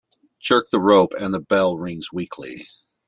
[0.39, 2.65] Jerk the rope and the bell rings weakly.